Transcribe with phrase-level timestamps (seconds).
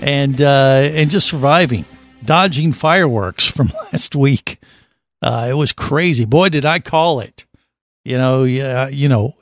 [0.00, 1.84] and, uh, and just surviving,
[2.24, 4.60] dodging fireworks from last week.
[5.20, 6.24] Uh, it was crazy.
[6.24, 7.44] Boy, did I call it.
[8.04, 9.34] You know, yeah, you know,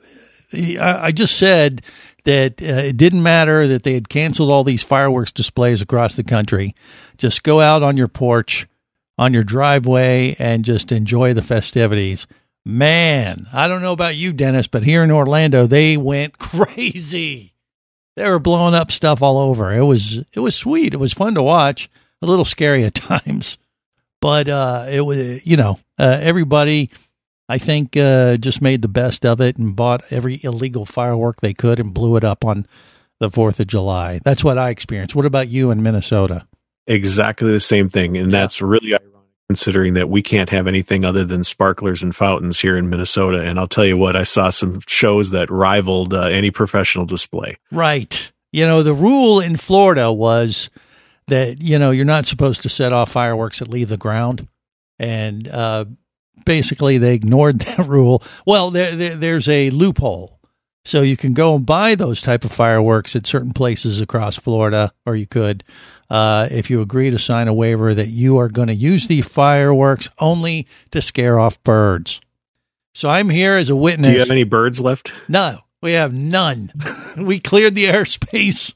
[0.53, 1.81] I, I just said
[2.25, 6.23] that uh, it didn't matter that they had canceled all these fireworks displays across the
[6.23, 6.75] country.
[7.17, 8.67] Just go out on your porch,
[9.17, 12.27] on your driveway, and just enjoy the festivities.
[12.65, 17.53] Man, I don't know about you, Dennis, but here in Orlando, they went crazy.
[18.17, 19.71] They were blowing up stuff all over.
[19.71, 20.93] It was it was sweet.
[20.93, 21.89] It was fun to watch.
[22.21, 23.57] A little scary at times,
[24.19, 26.89] but uh, it was you know uh, everybody.
[27.47, 31.53] I think uh, just made the best of it and bought every illegal firework they
[31.53, 32.67] could and blew it up on
[33.19, 34.19] the Fourth of July.
[34.25, 35.15] That's what I experienced.
[35.15, 36.45] What about you in Minnesota?
[36.87, 39.16] exactly the same thing and that's really ironic
[39.49, 43.59] considering that we can't have anything other than sparklers and fountains here in minnesota and
[43.59, 48.31] i'll tell you what i saw some shows that rivaled uh, any professional display Right.
[48.51, 50.69] You know, the rule in Florida was
[51.27, 54.47] that, you know, you're not supposed to set off fireworks that leave the ground.
[54.97, 55.85] And uh,
[56.45, 58.23] basically, they ignored that rule.
[58.45, 60.36] Well, there, there, there's a loophole.
[60.87, 64.93] So you can go and buy those type of fireworks at certain places across Florida,
[65.05, 65.65] or you could,
[66.09, 69.21] uh, if you agree to sign a waiver that you are going to use the
[69.21, 72.21] fireworks only to scare off birds.
[72.93, 74.07] So I'm here as a witness.
[74.07, 76.71] do you have any birds left No, we have none.
[77.17, 78.71] we cleared the airspace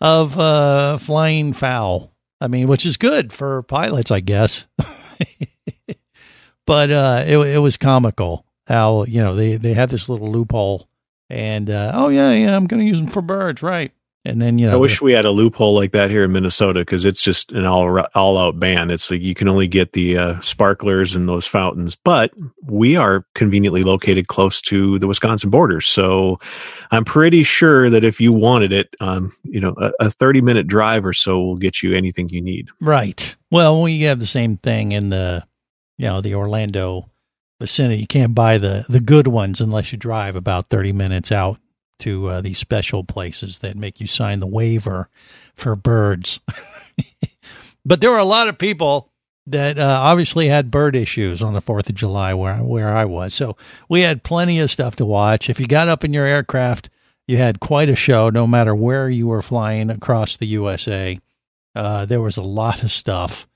[0.00, 2.10] of uh, flying fowl.
[2.40, 4.64] I mean, which is good for pilots, I guess.
[6.66, 10.88] but uh, it it was comical how you know they they had this little loophole,
[11.34, 13.92] and uh, oh yeah yeah I'm going to use them for birds, right?
[14.26, 16.80] And then you know i wish we had a loophole like that here in minnesota
[16.80, 20.16] because it's just an all all out ban it's like you can only get the
[20.16, 25.78] uh, sparklers and those fountains but we are conveniently located close to the wisconsin border
[25.78, 26.40] so
[26.90, 30.66] i'm pretty sure that if you wanted it um, you know a, a 30 minute
[30.66, 33.36] drive or so will get you anything you need Right.
[33.50, 35.44] Well, we have the same thing in the,
[35.96, 37.10] you know, the Orlando
[37.64, 38.00] vicinity.
[38.00, 41.58] You can't buy the the good ones unless you drive about thirty minutes out
[42.00, 45.08] to uh, these special places that make you sign the waiver
[45.54, 46.40] for birds.
[47.84, 49.10] but there were a lot of people
[49.46, 53.34] that uh, obviously had bird issues on the Fourth of July where where I was.
[53.34, 53.56] So
[53.88, 55.50] we had plenty of stuff to watch.
[55.50, 56.90] If you got up in your aircraft,
[57.26, 58.30] you had quite a show.
[58.30, 61.18] No matter where you were flying across the USA,
[61.74, 63.46] uh, there was a lot of stuff,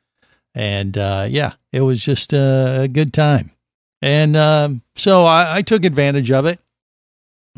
[0.54, 3.52] and uh, yeah, it was just a, a good time.
[4.00, 6.60] And um, so I, I took advantage of it.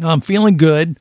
[0.03, 0.99] I'm feeling good.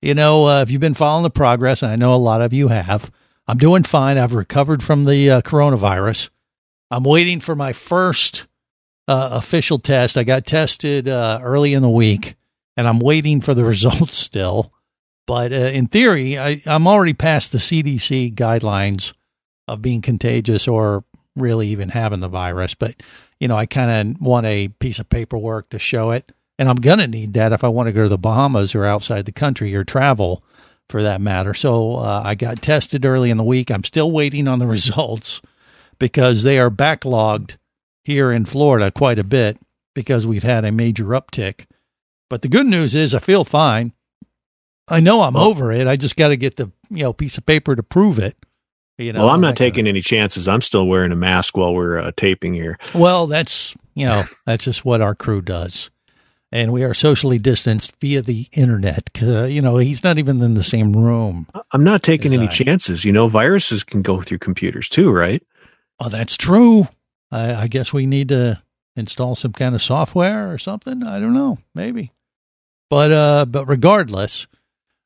[0.00, 2.52] You know, uh, if you've been following the progress, and I know a lot of
[2.52, 3.10] you have,
[3.48, 4.16] I'm doing fine.
[4.16, 6.30] I've recovered from the uh, coronavirus.
[6.90, 8.46] I'm waiting for my first
[9.08, 10.16] uh, official test.
[10.16, 12.36] I got tested uh, early in the week,
[12.76, 14.72] and I'm waiting for the results still.
[15.26, 19.12] But uh, in theory, I, I'm already past the CDC guidelines
[19.66, 21.04] of being contagious or
[21.38, 22.74] really even having the virus.
[22.74, 22.96] But,
[23.40, 26.32] you know, I kind of want a piece of paperwork to show it.
[26.58, 28.84] And I'm going to need that if I want to go to the Bahamas or
[28.84, 30.42] outside the country or travel
[30.88, 31.54] for that matter.
[31.54, 33.70] So uh, I got tested early in the week.
[33.70, 35.40] I'm still waiting on the results
[35.98, 37.56] because they are backlogged
[38.04, 39.58] here in Florida quite a bit
[39.94, 41.66] because we've had a major uptick.
[42.30, 43.92] But the good news is I feel fine.
[44.88, 45.86] I know I'm over it.
[45.86, 48.36] I just got to get the you know piece of paper to prove it.
[48.98, 50.48] You know, well, I'm not taking any chances.
[50.48, 52.78] I'm still wearing a mask while we're uh, taping here.
[52.94, 55.88] Well, that's you know that's just what our crew does,
[56.50, 59.08] and we are socially distanced via the internet.
[59.22, 61.46] Uh, you know, he's not even in the same room.
[61.70, 63.04] I'm not taking any I- chances.
[63.04, 65.42] You know, viruses can go through computers too, right?
[66.00, 66.88] Oh, that's true.
[67.30, 68.60] I, I guess we need to
[68.96, 71.04] install some kind of software or something.
[71.04, 72.12] I don't know, maybe.
[72.90, 74.48] But uh, but regardless,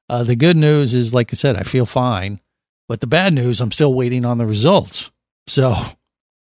[0.08, 2.40] uh, the good news is, like I said, I feel fine.
[2.88, 5.10] But the bad news, I'm still waiting on the results.
[5.46, 5.76] So,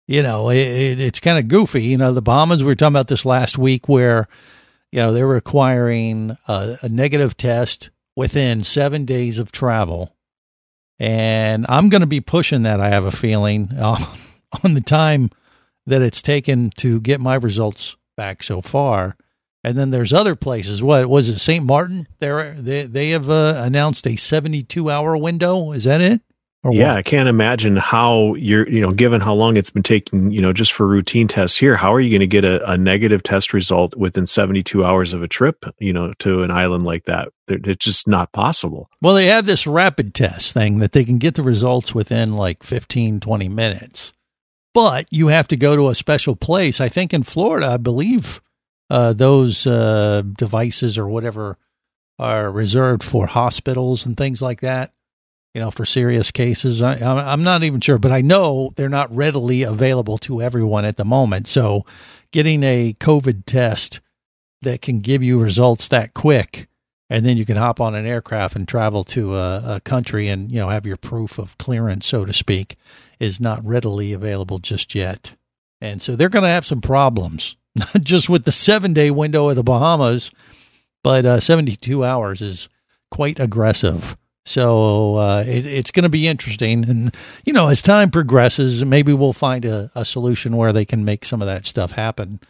[0.07, 1.83] you know, it, it, it's kind of goofy.
[1.85, 2.63] You know, the Bahamas.
[2.63, 4.29] We were talking about this last week, where
[4.91, 10.15] you know they're requiring a, a negative test within seven days of travel,
[10.99, 12.81] and I'm going to be pushing that.
[12.81, 14.05] I have a feeling on,
[14.65, 15.31] on the time
[15.87, 19.17] that it's taken to get my results back so far.
[19.65, 20.83] And then there's other places.
[20.83, 21.39] What was it?
[21.39, 21.65] St.
[21.65, 22.09] Martin.
[22.19, 25.73] They're, they they have uh, announced a 72 hour window.
[25.73, 26.21] Is that it?
[26.65, 26.97] Or yeah, what?
[26.99, 30.53] I can't imagine how you're, you know, given how long it's been taking, you know,
[30.53, 33.53] just for routine tests here, how are you going to get a, a negative test
[33.53, 37.31] result within 72 hours of a trip, you know, to an island like that?
[37.49, 38.89] It's just not possible.
[39.01, 42.63] Well, they have this rapid test thing that they can get the results within like
[42.63, 44.13] 15, 20 minutes.
[44.73, 46.81] But you have to go to a special place.
[46.81, 48.41] I think in Florida, I believe
[48.93, 51.57] uh, those uh, devices or whatever
[52.19, 54.93] are reserved for hospitals and things like that,
[55.55, 56.83] you know, for serious cases.
[56.83, 60.99] I, I'm not even sure, but I know they're not readily available to everyone at
[60.99, 61.49] the moment.
[61.49, 61.87] So
[62.33, 64.01] getting a COVID test
[64.61, 66.69] that can give you results that quick
[67.09, 70.53] and then you can hop on an aircraft and travel to a, a country and
[70.53, 72.77] you know have your proof of clearance, so to speak,
[73.19, 75.33] is not readily available just yet.
[75.81, 79.49] And so they're going to have some problems, not just with the seven day window
[79.49, 80.31] of the Bahamas,
[81.03, 82.69] but uh, 72 hours is
[83.11, 84.17] quite aggressive.
[84.45, 86.85] So uh, it, it's going to be interesting.
[86.85, 91.05] And, you know, as time progresses, maybe we'll find a, a solution where they can
[91.05, 92.41] make some of that stuff happen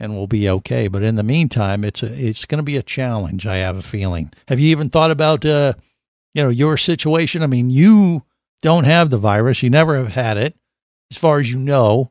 [0.00, 0.88] and we'll be okay.
[0.88, 3.46] But in the meantime, it's it's going to be a challenge.
[3.46, 4.32] I have a feeling.
[4.48, 5.74] Have you even thought about, uh,
[6.32, 7.42] you know, your situation?
[7.42, 8.22] I mean, you
[8.62, 9.62] don't have the virus.
[9.62, 10.56] You never have had it,
[11.10, 12.10] as far as you know.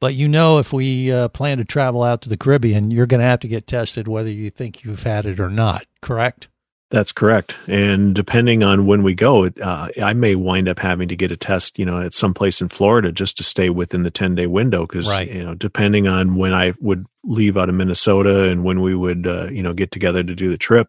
[0.00, 3.20] But you know, if we uh, plan to travel out to the Caribbean, you're going
[3.20, 5.86] to have to get tested, whether you think you've had it or not.
[6.02, 6.48] Correct?
[6.90, 7.56] That's correct.
[7.66, 11.36] And depending on when we go, uh, I may wind up having to get a
[11.36, 14.46] test, you know, at some place in Florida just to stay within the 10 day
[14.46, 14.86] window.
[14.86, 15.28] Cause, Right.
[15.32, 19.26] you know, depending on when I would leave out of Minnesota and when we would,
[19.26, 20.86] uh, you know, get together to do the trip,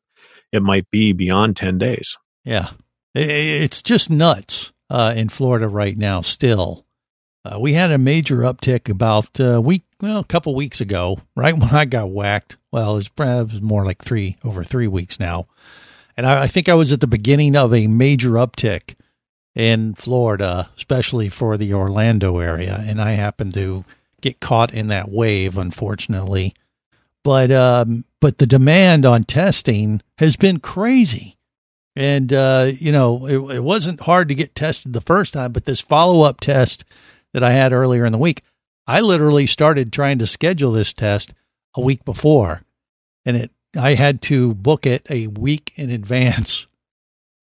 [0.52, 2.16] it might be beyond 10 days.
[2.46, 2.70] Yeah,
[3.16, 6.22] it's just nuts uh, in Florida right now.
[6.22, 6.86] Still,
[7.46, 11.58] uh, we had a major uptick about a week, well, a couple weeks ago, right
[11.58, 12.58] when I got whacked.
[12.72, 15.48] Well, it's perhaps more like three over three weeks now,
[16.16, 18.96] and I, I think I was at the beginning of a major uptick
[19.56, 23.86] in Florida, especially for the Orlando area, and I happened to
[24.22, 26.54] get caught in that wave, unfortunately.
[27.24, 31.38] But um, but the demand on testing has been crazy.
[31.96, 35.66] And, uh, you know, it, it wasn't hard to get tested the first time, but
[35.66, 36.86] this follow up test
[37.34, 38.44] that I had earlier in the week,
[38.86, 41.34] I literally started trying to schedule this test
[41.76, 42.64] a week before.
[43.26, 46.68] And it, I had to book it a week in advance.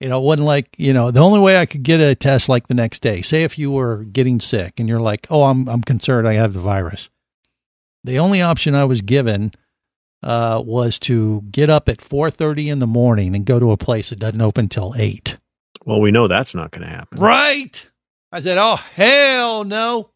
[0.01, 2.49] You know, it wasn't like, you know, the only way I could get a test
[2.49, 5.67] like the next day, say if you were getting sick and you're like, oh, I'm,
[5.67, 7.09] I'm concerned I have the virus.
[8.03, 9.53] The only option I was given
[10.23, 14.11] uh, was to get up at 4.30 in the morning and go to a place
[14.11, 15.39] that doesn't open till 8
[15.87, 17.21] Well, we know that's not going to happen.
[17.21, 17.87] right
[18.35, 20.11] i said oh hell no.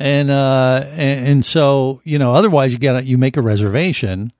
[0.00, 4.32] And uh and, and so you know otherwise you gotta you make a reservation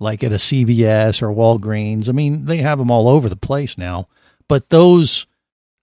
[0.00, 2.08] like at a cvs or walgreens.
[2.08, 4.08] I mean they have them all over the place now.
[4.48, 5.26] But those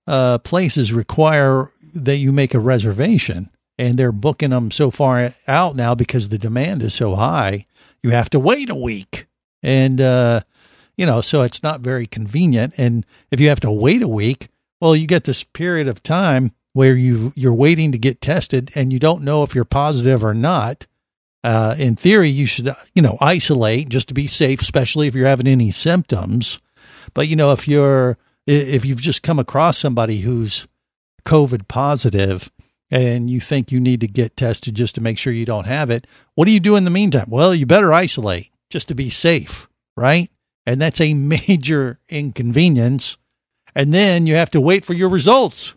[0.07, 5.75] uh places require that you make a reservation and they're booking them so far out
[5.75, 7.68] now because the demand is so high
[8.01, 9.27] you have to wait a week.
[9.62, 10.41] And uh
[10.97, 12.74] you know so it's not very convenient.
[12.75, 14.50] And if you have to wait a week
[14.83, 18.91] well you get this period of time where you you're waiting to get tested and
[18.91, 20.85] you don't know if you're positive or not.
[21.42, 25.25] Uh in theory you should you know isolate just to be safe especially if you're
[25.25, 26.59] having any symptoms.
[27.13, 30.68] But you know if you're if you've just come across somebody who's
[31.25, 32.52] covid positive
[32.92, 35.90] and you think you need to get tested just to make sure you don't have
[35.90, 37.30] it what do you do in the meantime?
[37.30, 40.30] Well you better isolate just to be safe right?
[40.66, 43.18] And that's a major inconvenience
[43.75, 45.73] and then you have to wait for your results.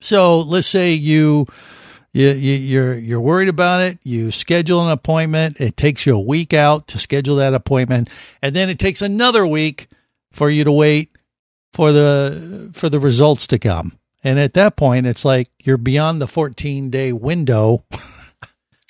[0.00, 1.46] So let's say you
[2.12, 3.98] you, you you're you're worried about it.
[4.02, 5.60] You schedule an appointment.
[5.60, 8.10] It takes you a week out to schedule that appointment.
[8.42, 9.88] And then it takes another week
[10.32, 11.10] for you to wait
[11.72, 13.98] for the for the results to come.
[14.24, 17.84] And at that point it's like you're beyond the 14 day window.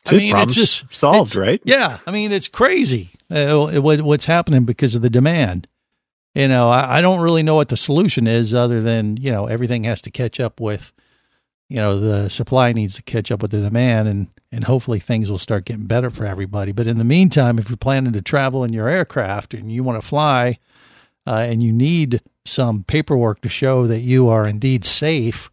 [0.05, 1.63] I mean, it's just solved, it's- right?
[1.65, 5.69] Yeah, I mean, it's crazy uh, what, what's happening because of the demand.
[6.35, 9.47] You know, I, I don't really know what the solution is, other than you know
[9.47, 10.93] everything has to catch up with,
[11.69, 15.31] you know, the supply needs to catch up with the demand, and and hopefully things
[15.31, 16.73] will start getting better for everybody.
[16.73, 20.01] But in the meantime, if you're planning to travel in your aircraft and you want
[20.01, 20.59] to fly,
[21.27, 25.51] uh, and you need some paperwork to show that you are indeed safe,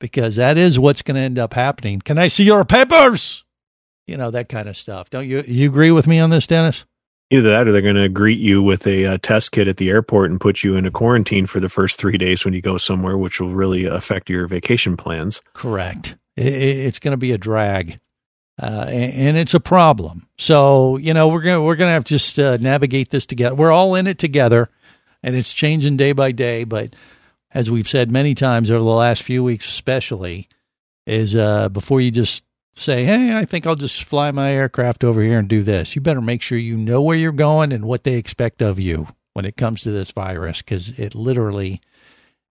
[0.00, 2.00] because that is what's going to end up happening.
[2.00, 3.44] Can I see your papers?
[4.10, 5.08] you know that kind of stuff.
[5.08, 5.42] Don't you?
[5.46, 6.84] You agree with me on this, Dennis?
[7.30, 9.88] Either that or they're going to greet you with a uh, test kit at the
[9.88, 12.76] airport and put you in a quarantine for the first three days when you go
[12.76, 15.40] somewhere, which will really affect your vacation plans.
[15.54, 16.16] Correct.
[16.36, 18.00] it's going to be a drag.
[18.60, 20.26] Uh, and, it's a problem.
[20.36, 23.54] So you know we're gonna we're gonna have to just uh, navigate this together.
[23.54, 24.68] We're all in it together,
[25.22, 26.64] and it's changing day by day.
[26.64, 26.94] But
[27.52, 30.46] as we've said many times over the last few weeks, especially,
[31.06, 32.42] is uh, before you just
[32.76, 36.00] say, "Hey, I think I'll just fly my aircraft over here and do this." You
[36.00, 39.44] better make sure you know where you're going and what they expect of you when
[39.44, 41.80] it comes to this virus, because it literally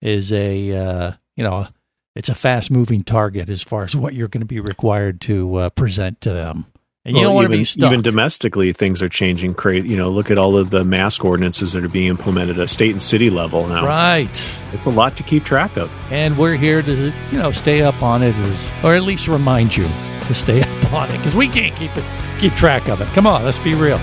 [0.01, 1.67] is a uh, you know
[2.15, 5.55] it's a fast moving target as far as what you're going to be required to
[5.57, 6.67] uh, present to them.
[7.09, 7.91] And you well, don't want even, to be stuck.
[7.91, 9.55] Even domestically, things are changing.
[9.55, 12.69] Crazy, you know, look at all of the mask ordinances that are being implemented at
[12.69, 13.87] state and city level now.
[13.87, 14.29] Right,
[14.75, 15.91] it's a lot to keep track of.
[16.11, 19.75] And we're here to, you know, stay up on it, as, or at least remind
[19.75, 22.05] you to stay up on it, because we can't keep it,
[22.39, 23.07] keep track of it.
[23.15, 23.99] Come on, let's be real.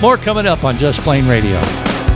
[0.00, 1.60] More coming up on Just Plane Radio.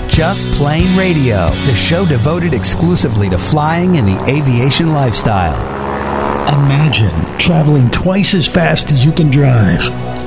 [0.08, 5.60] Just Plane Radio, the show devoted exclusively to flying and the aviation lifestyle.
[6.48, 9.86] Imagine traveling twice as fast as you can drive.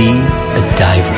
[0.00, 1.14] Be a diver.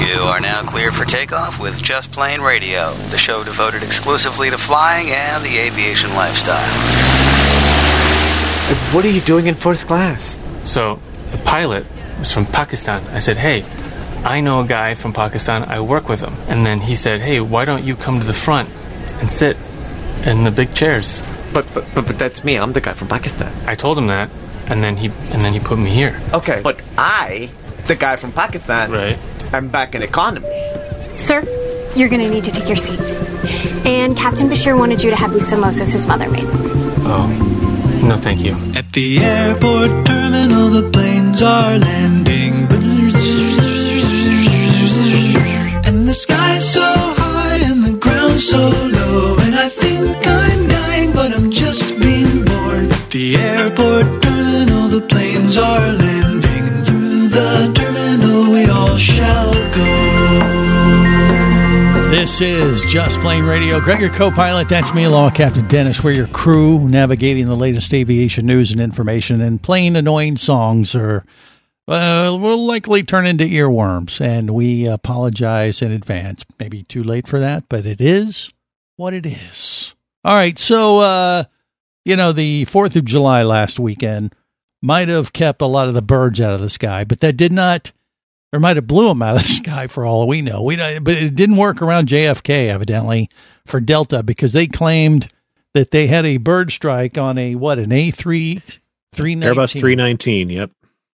[0.00, 4.58] You are now clear for takeoff with Just Plane Radio, the show devoted exclusively to
[4.58, 6.58] flying and the aviation lifestyle.
[8.92, 10.40] What are you doing in first class?
[10.64, 10.98] So,
[11.30, 11.86] the pilot
[12.18, 13.00] was from Pakistan.
[13.12, 13.64] I said, hey,
[14.24, 15.64] I know a guy from Pakistan.
[15.64, 16.34] I work with him.
[16.48, 18.70] And then he said, hey, why don't you come to the front
[19.20, 19.58] and sit
[20.24, 21.22] in the big chairs?
[21.52, 22.56] But, but, but, but that's me.
[22.56, 23.52] I'm the guy from Pakistan.
[23.66, 24.30] I told him that,
[24.66, 26.20] and then he and then he put me here.
[26.32, 27.48] Okay, but I,
[27.86, 29.18] the guy from Pakistan, right?
[29.52, 30.48] I'm back in economy.
[31.14, 31.44] Sir,
[31.94, 32.98] you're gonna need to take your seat.
[33.86, 36.42] And Captain Bashir wanted you to have these samosas his mother made.
[37.06, 37.28] Oh,
[38.02, 38.56] no, thank you.
[38.74, 42.43] At the airport terminal, the planes are landing.
[48.54, 49.36] So low.
[49.40, 52.88] And I think I'm dying, but I'm just being born.
[53.10, 56.62] The airport terminal, the planes are landing.
[56.68, 59.90] And through the terminal, we all shall go.
[62.12, 63.80] This is Just Plane Radio.
[63.80, 64.68] Greg, your co pilot.
[64.68, 66.04] That's me, along Captain Dennis.
[66.04, 71.24] We're your crew navigating the latest aviation news and information, and playing annoying songs or
[71.88, 74.20] uh, will likely turn into earworms.
[74.20, 76.44] And we apologize in advance.
[76.58, 78.50] Maybe too late for that, but it is
[78.96, 79.94] what it is.
[80.24, 80.58] All right.
[80.58, 81.44] So, uh,
[82.04, 84.34] you know, the 4th of July last weekend
[84.82, 87.52] might have kept a lot of the birds out of the sky, but that did
[87.52, 87.92] not
[88.54, 90.62] or might have blew them out of the sky for all we know.
[90.62, 93.28] We but it didn't work around JFK evidently
[93.66, 95.28] for Delta because they claimed
[95.74, 98.62] that they had a bird strike on a what an A three
[99.12, 100.50] three Airbus three nineteen.
[100.50, 100.70] Yep.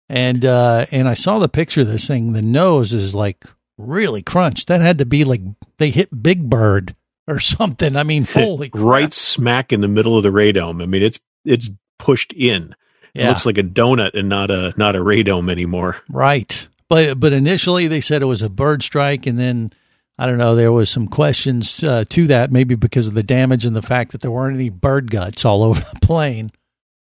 [0.08, 2.32] And uh, and I saw the picture of this thing.
[2.32, 3.44] The nose is like
[3.76, 4.68] really crunched.
[4.68, 5.40] That had to be like
[5.78, 6.94] they hit Big Bird
[7.26, 7.96] or something.
[7.96, 8.84] I mean, holy crap.
[8.84, 10.82] right smack in the middle of the radome.
[10.82, 12.74] I mean, it's it's pushed in.
[13.14, 13.28] It Yeah.
[13.30, 15.96] looks like a donut and not a not a radome anymore.
[16.08, 16.68] Right.
[16.88, 19.72] But but initially they said it was a bird strike, and then
[20.18, 20.54] I don't know.
[20.54, 24.12] There was some questions uh, to that, maybe because of the damage and the fact
[24.12, 26.52] that there weren't any bird guts all over the plane.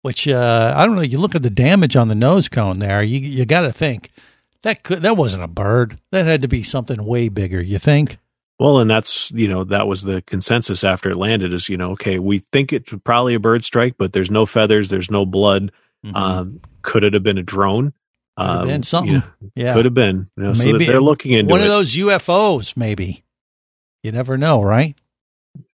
[0.05, 1.01] Which uh, I don't know.
[1.01, 3.01] You look at the damage on the nose cone there.
[3.01, 4.11] You you got to think
[4.61, 5.99] that could that wasn't a bird.
[6.11, 7.59] That had to be something way bigger.
[7.59, 8.19] You think?
[8.59, 11.93] Well, and that's you know that was the consensus after it landed is you know
[11.93, 15.71] okay we think it's probably a bird strike, but there's no feathers, there's no blood.
[16.13, 17.91] Um, could it have been a drone?
[18.37, 18.41] Mm-hmm.
[18.43, 19.11] Could have Um, been something.
[19.11, 20.29] you know, yeah, could have been.
[20.37, 21.63] You know, so they're looking into one it.
[21.63, 22.77] of those UFOs.
[22.77, 23.23] Maybe
[24.03, 24.95] you never know, right?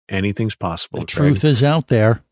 [0.09, 1.01] Anything's possible.
[1.01, 2.23] The truth is out there.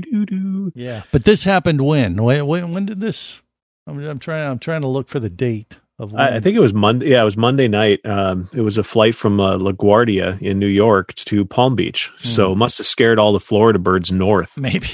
[0.00, 0.72] Doo-doo-doo.
[0.74, 2.22] Yeah, but this happened when?
[2.22, 3.40] When, when, when did this?
[3.86, 4.50] I'm, I'm trying.
[4.50, 6.12] I'm trying to look for the date of.
[6.12, 6.20] When.
[6.20, 7.10] I, I think it was Monday.
[7.10, 8.00] Yeah, it was Monday night.
[8.04, 12.10] Um, it was a flight from uh, LaGuardia in New York to Palm Beach.
[12.18, 14.56] So it must have scared all the Florida birds north.
[14.58, 14.88] maybe.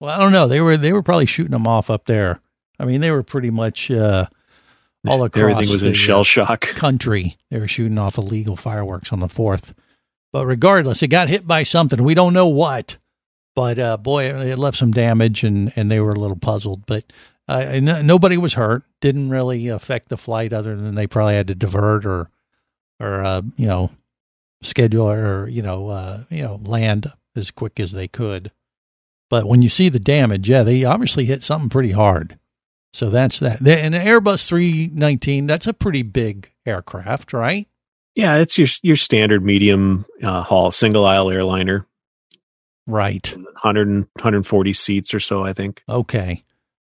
[0.00, 0.48] Well, I don't know.
[0.48, 2.40] They were they were probably shooting them off up there.
[2.78, 4.26] I mean, they were pretty much uh,
[5.06, 5.42] all across.
[5.42, 6.60] Everything was in the, shell uh, shock.
[6.74, 7.36] country.
[7.50, 9.74] They were shooting off illegal fireworks on the fourth.
[10.32, 12.02] But regardless, it got hit by something.
[12.02, 12.98] We don't know what.
[13.54, 16.86] But uh, boy, it left some damage, and and they were a little puzzled.
[16.86, 17.04] But
[17.48, 18.82] uh, and nobody was hurt.
[19.00, 22.30] Didn't really affect the flight, other than they probably had to divert or
[23.00, 23.90] or uh, you know
[24.62, 28.50] schedule or you know uh, you know land as quick as they could.
[29.30, 32.38] But when you see the damage, yeah, they obviously hit something pretty hard.
[32.92, 33.58] So that's that.
[33.66, 37.66] And an Airbus 319, that's a pretty big aircraft, right?
[38.14, 41.86] Yeah, it's your your standard medium uh, haul single aisle airliner,
[42.86, 43.34] Right.
[43.34, 45.82] 100 140 seats or so, I think.
[45.88, 46.42] Okay.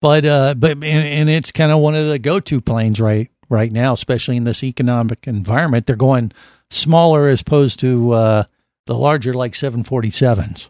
[0.02, 3.72] But uh but and, and it's kind of one of the go-to planes right right
[3.72, 5.88] now, especially in this economic environment.
[5.88, 6.32] They're going
[6.70, 8.44] smaller as opposed to uh
[8.86, 10.68] the larger like 747s.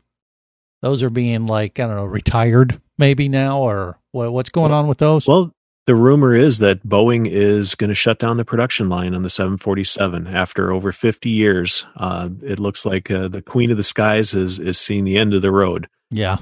[0.82, 4.88] Those are being like I don't know, retired maybe now or what what's going on
[4.88, 5.28] with those?
[5.28, 5.54] Well,
[5.90, 9.30] the rumor is that Boeing is going to shut down the production line on the
[9.30, 11.84] 747 after over 50 years.
[11.96, 15.34] Uh, it looks like uh, the Queen of the Skies is is seeing the end
[15.34, 15.88] of the road.
[16.12, 16.38] yeah.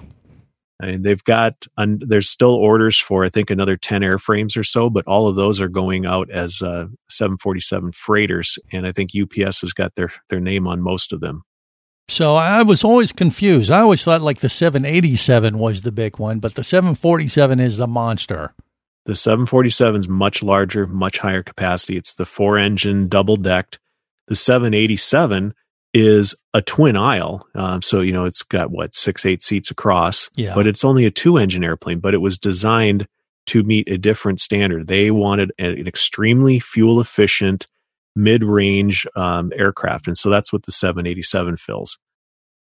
[0.81, 4.65] I mean, they've got un, there's still orders for I think another 10 airframes or
[4.65, 9.11] so, but all of those are going out as uh, 747 freighters, and I think
[9.15, 11.43] UPS has got their their name on most of them.
[12.09, 13.71] So I was always confused.
[13.71, 17.87] I always thought like the 787 was the big one, but the 747 is the
[17.87, 18.53] monster.
[19.07, 21.95] The 747 is much larger, much higher capacity.
[21.95, 23.79] It's the four engine, double decked.
[24.27, 25.53] The 787
[25.93, 27.47] is a twin aisle.
[27.55, 30.29] Um, so, you know, it's got what, six, eight seats across.
[30.35, 30.53] Yeah.
[30.53, 33.07] But it's only a two engine airplane, but it was designed
[33.45, 34.87] to meet a different standard.
[34.87, 37.65] They wanted an extremely fuel efficient,
[38.13, 40.07] mid range um, aircraft.
[40.07, 41.97] And so that's what the 787 fills.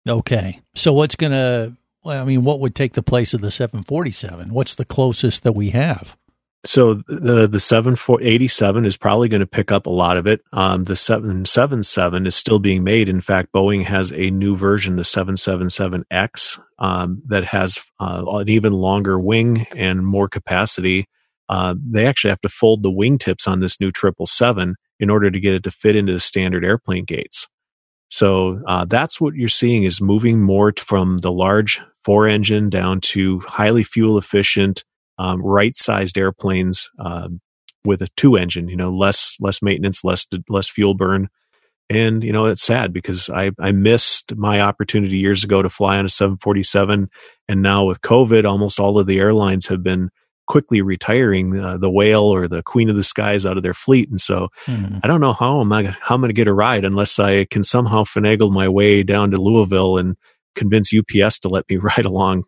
[0.09, 0.61] Okay.
[0.75, 4.53] So what's going to, I mean, what would take the place of the 747?
[4.53, 6.17] What's the closest that we have?
[6.65, 10.17] So the the seven four eighty seven is probably going to pick up a lot
[10.17, 10.43] of it.
[10.53, 13.09] Um, the seven seven seven is still being made.
[13.09, 17.81] In fact, Boeing has a new version, the seven seven seven X, um, that has
[17.99, 21.07] uh, an even longer wing and more capacity.
[21.49, 25.33] Uh, they actually have to fold the wingtips on this new triple seven in order
[25.33, 27.49] to get it to fit into the standard airplane gates.
[28.09, 33.01] So uh, that's what you're seeing is moving more from the large four engine down
[33.01, 34.85] to highly fuel efficient
[35.19, 37.41] um, right sized airplanes um,
[37.85, 41.29] with a two engine, you know, less less maintenance, less less fuel burn.
[41.91, 45.99] And you know, it's sad because I I missed my opportunity years ago to fly
[45.99, 47.11] on a 747,
[47.49, 50.11] and now with COVID, almost all of the airlines have been
[50.47, 54.09] quickly retiring uh, the whale or the queen of the skies out of their fleet,
[54.09, 54.99] and so Hmm.
[55.03, 57.45] I don't know how am I how I'm going to get a ride unless I
[57.47, 60.17] can somehow finagle my way down to Louisville and
[60.55, 62.45] convince UPS to let me ride along.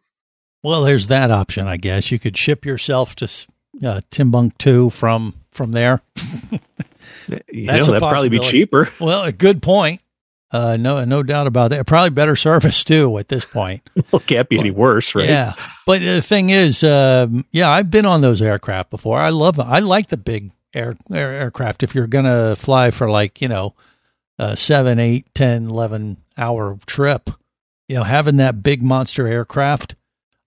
[0.65, 2.11] Well, there's that option, I guess.
[2.11, 3.29] You could ship yourself to
[3.85, 6.01] uh, Timbuktu from from there.
[7.29, 8.89] You That's know, that'd probably be cheaper.
[9.01, 10.01] Well, a good point.
[10.51, 11.87] Uh, no, no doubt about that.
[11.87, 13.89] Probably better service too at this point.
[14.11, 15.29] Well, can't be any worse, right?
[15.29, 15.55] Yeah,
[15.87, 19.19] but the thing is, um, yeah, I've been on those aircraft before.
[19.19, 19.67] I love them.
[19.69, 21.83] I like the big air, air aircraft.
[21.83, 23.75] If you're gonna fly for like you know,
[24.39, 27.31] a seven, eight, ten, eleven hour trip,
[27.89, 29.95] you know, having that big monster aircraft.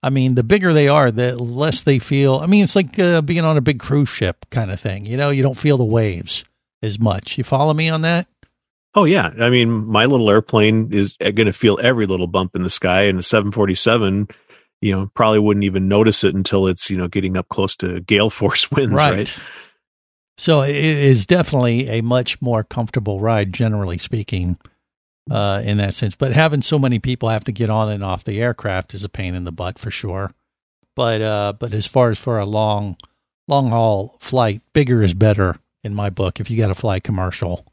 [0.03, 2.35] I mean, the bigger they are, the less they feel.
[2.35, 5.05] I mean, it's like uh, being on a big cruise ship kind of thing.
[5.05, 6.43] You know, you don't feel the waves
[6.81, 7.37] as much.
[7.37, 8.27] You follow me on that?
[8.95, 12.63] Oh yeah, I mean, my little airplane is going to feel every little bump in
[12.63, 14.27] the sky, and a 747,
[14.81, 17.99] you know, probably wouldn't even notice it until it's you know getting up close to
[18.01, 19.31] gale force winds, right?
[20.39, 24.57] So it is definitely a much more comfortable ride, generally speaking,
[25.29, 26.15] uh, in that sense.
[26.15, 29.09] But having so many people have to get on and off the aircraft is a
[29.09, 30.33] pain in the butt for sure.
[30.95, 32.97] But uh, but as far as for a long
[33.47, 36.39] long haul flight, bigger is better in my book.
[36.39, 37.65] If you got to fly commercial,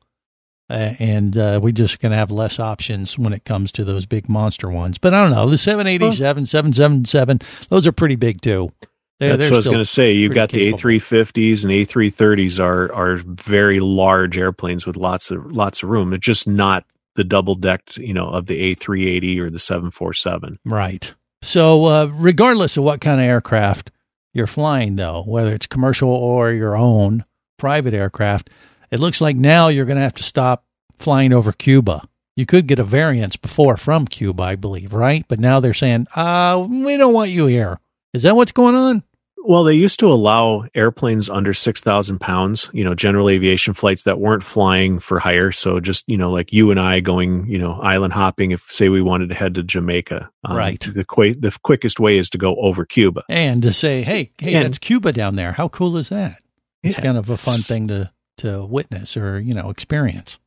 [0.69, 4.07] uh, and uh, we just going to have less options when it comes to those
[4.07, 4.99] big monster ones.
[4.99, 8.73] But I don't know the 787, 777, those are pretty big too.
[9.21, 10.13] They're, That's they're what I was going to say.
[10.13, 10.91] You've pretty got the capable.
[10.91, 16.13] A350s and A330s are are very large airplanes with lots of lots of room.
[16.13, 16.85] It's just not
[17.17, 20.59] the double decked, you know, of the A380 or the 747.
[20.65, 21.15] Right.
[21.43, 23.91] So, uh, regardless of what kind of aircraft
[24.33, 27.25] you're flying, though, whether it's commercial or your own
[27.59, 28.51] private aircraft,
[28.91, 30.65] it looks like now you're going to have to stop
[30.97, 32.03] flying over Cuba.
[32.37, 35.25] You could get a variance before from Cuba, I believe, right?
[35.29, 37.79] But now they're saying, uh, we don't want you here.
[38.13, 39.03] Is that what's going on?
[39.47, 44.19] Well, they used to allow airplanes under 6,000 pounds, you know, general aviation flights that
[44.19, 45.53] weren't flying for hire.
[45.53, 48.89] So just, you know, like you and I going, you know, island hopping, if say
[48.89, 50.31] we wanted to head to Jamaica.
[50.45, 50.81] Um, Right.
[50.81, 53.23] The, qu- the quickest way is to go over Cuba.
[53.29, 55.53] And to say, hey, hey, And- that's Cuba down there.
[55.53, 56.39] How cool is that?
[56.83, 57.05] It's Yeah.
[57.05, 60.39] kind of a fun thing to, to witness or, you know, experience.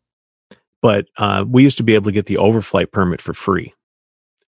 [0.81, 3.75] But uh, we used to be able to get the overflight permit for free.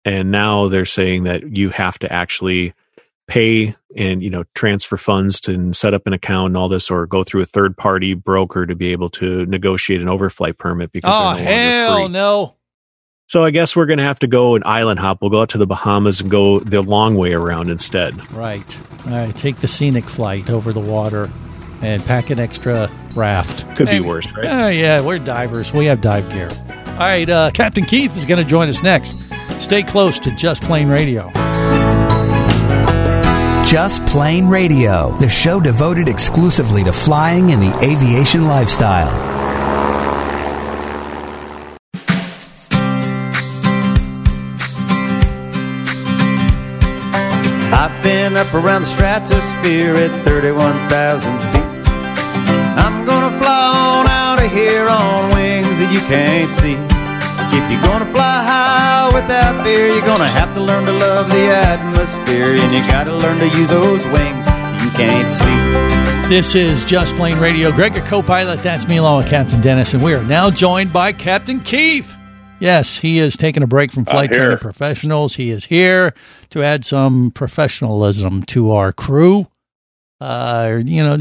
[0.05, 2.73] And now they're saying that you have to actually
[3.29, 6.89] pay and you know transfer funds to and set up an account and all this
[6.91, 10.91] or go through a third party broker to be able to negotiate an overflight permit
[10.91, 12.55] because Oh, no hell no.
[13.27, 15.21] So I guess we're going to have to go an island hop.
[15.21, 18.15] We'll go out to the Bahamas and go the long way around instead.
[18.31, 18.77] Right.
[19.05, 19.35] Right.
[19.35, 21.29] Take the scenic flight over the water
[21.83, 23.67] and pack an extra raft.
[23.75, 24.45] Could be worse, right?
[24.47, 24.99] Oh, yeah.
[25.01, 25.71] We're divers.
[25.71, 26.49] We have dive gear.
[26.87, 27.29] All right.
[27.29, 29.21] Uh, Captain Keith is going to join us next.
[29.59, 31.31] Stay close to Just Plane Radio.
[33.69, 39.13] Just Plane Radio, the show devoted exclusively to flying and the aviation lifestyle.
[47.71, 51.91] I've been up around the stratosphere at 31,000 feet.
[52.75, 56.88] I'm gonna fly on out of here on wings that you can't see.
[57.51, 61.47] If you're gonna fly high without fear, you're gonna have to learn to love the
[61.49, 64.45] atmosphere, and you gotta learn to use those wings
[64.83, 66.29] you can't see.
[66.29, 67.71] This is Just Plane Radio.
[67.71, 68.59] Greg, your co pilot.
[68.59, 69.93] That's me, along with Captain Dennis.
[69.93, 72.15] And we are now joined by Captain Keith.
[72.59, 75.35] Yes, he is taking a break from flight training professionals.
[75.35, 76.13] He is here
[76.51, 79.47] to add some professionalism to our crew.
[80.21, 81.17] Uh, you know,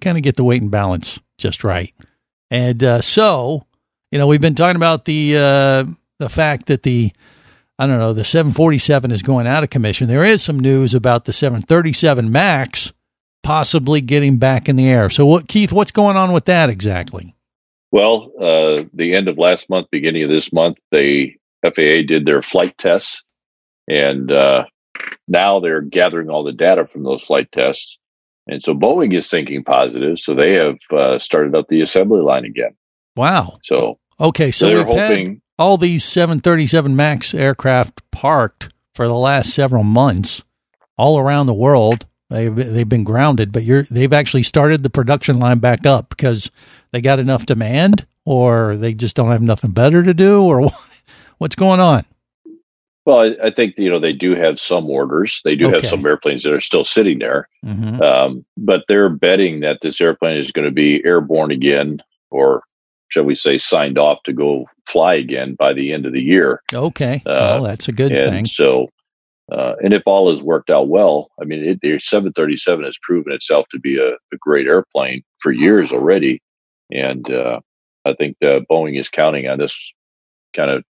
[0.00, 1.94] kind of get the weight and balance just right.
[2.50, 3.64] And uh, so,
[4.12, 5.84] you know, we've been talking about the uh,
[6.18, 7.12] the fact that the
[7.78, 10.06] I don't know the 747 is going out of commission.
[10.06, 12.92] There is some news about the 737 Max
[13.42, 15.10] possibly getting back in the air.
[15.10, 15.72] So, what, Keith?
[15.72, 17.34] What's going on with that exactly?
[17.90, 22.42] Well, uh, the end of last month, beginning of this month, they FAA did their
[22.42, 23.24] flight tests,
[23.88, 24.66] and uh,
[25.26, 27.98] now they're gathering all the data from those flight tests.
[28.46, 32.44] And so Boeing is thinking positive, so they have uh, started up the assembly line
[32.44, 32.76] again.
[33.16, 33.58] Wow.
[33.62, 35.26] So Okay, so they're we've hoping.
[35.28, 40.42] had all these 737 Max aircraft parked for the last several months
[40.96, 42.06] all around the world.
[42.30, 46.50] They've they've been grounded, but you're they've actually started the production line back up because
[46.92, 50.74] they got enough demand, or they just don't have nothing better to do, or what-
[51.38, 52.04] what's going on?
[53.04, 55.40] Well, I, I think you know they do have some orders.
[55.44, 55.76] They do Okay.
[55.78, 58.00] have some airplanes that are still sitting there, Mhm.
[58.00, 61.98] um, but they're betting that this airplane is going to be airborne again,
[62.30, 62.62] or
[63.12, 66.62] shall we say, signed off to go fly again by the end of the year.
[66.72, 68.46] Okay, Uh, well that's a good thing.
[68.46, 68.88] So,
[69.52, 73.32] uh, and if all has worked out well, I mean, it, the 737 has proven
[73.34, 76.40] itself to be a, a great airplane for years already,
[76.90, 77.60] and uh,
[78.06, 79.92] I think uh, Boeing is counting on this
[80.56, 80.82] kind of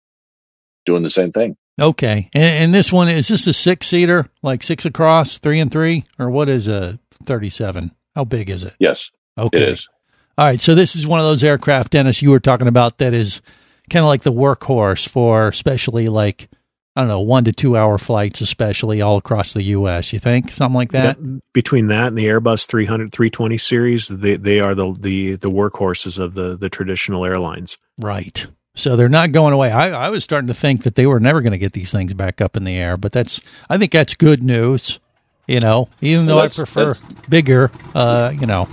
[0.86, 1.56] doing the same thing.
[1.80, 5.72] Okay, and, and this one is this a six seater, like six across, three and
[5.72, 7.90] three, or what is a 37?
[8.14, 8.74] How big is it?
[8.78, 9.60] Yes, Okay.
[9.60, 9.88] it is.
[10.38, 13.12] All right, so this is one of those aircraft, Dennis, you were talking about that
[13.12, 13.42] is
[13.90, 16.48] kind of like the workhorse for especially like
[16.94, 20.12] I don't know one to two hour flights, especially all across the U.S.
[20.12, 21.16] You think something like that?
[21.54, 26.18] Between that and the Airbus 300, 320 series, they, they are the, the, the workhorses
[26.18, 27.78] of the, the traditional airlines.
[27.98, 28.46] Right.
[28.74, 29.70] So they're not going away.
[29.70, 32.12] I, I was starting to think that they were never going to get these things
[32.12, 33.40] back up in the air, but that's
[33.70, 34.98] I think that's good news.
[35.46, 36.94] You know, even though Well, I prefer
[37.28, 38.68] bigger, uh, you know,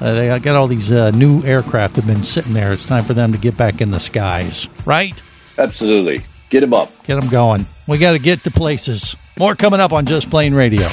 [0.00, 2.72] uh, they got all these uh, new aircraft that have been sitting there.
[2.72, 5.14] It's time for them to get back in the skies, right?
[5.58, 6.22] Absolutely.
[6.48, 6.90] Get them up.
[7.06, 7.66] Get them going.
[7.86, 9.14] We got to get to places.
[9.38, 10.86] More coming up on Just Plane Radio.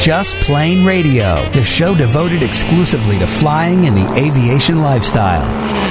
[0.00, 5.81] Just Plane Radio, the show devoted exclusively to flying and the aviation lifestyle.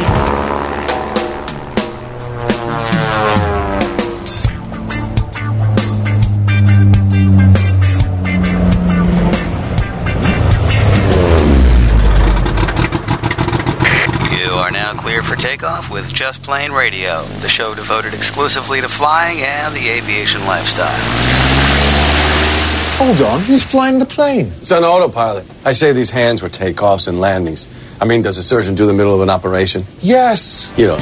[16.21, 20.87] Just Plane Radio, the show devoted exclusively to flying and the aviation lifestyle.
[22.99, 24.51] Hold on, he's flying the plane?
[24.61, 25.47] It's on autopilot.
[25.65, 27.67] I say these hands were takeoffs and landings.
[27.99, 29.83] I mean, does a surgeon do the middle of an operation?
[29.99, 30.71] Yes.
[30.77, 31.01] You don't.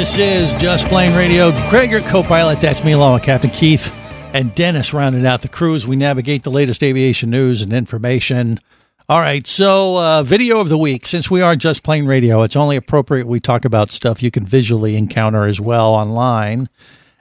[0.00, 1.52] This is Just Plane Radio.
[1.70, 2.60] Greg, your co-pilot.
[2.60, 3.90] That's me, along with Captain Keith
[4.34, 5.86] and Dennis, rounding out the cruise.
[5.86, 8.60] We navigate the latest aviation news and information.
[9.08, 11.06] All right, so uh, video of the week.
[11.06, 14.44] Since we are Just Plane Radio, it's only appropriate we talk about stuff you can
[14.44, 16.68] visually encounter as well online.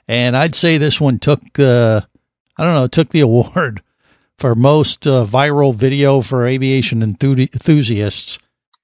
[0.09, 2.01] And I'd say this one took, uh,
[2.57, 3.83] I don't know, took the award
[4.37, 8.37] for most uh, viral video for aviation enthu- enthusiasts.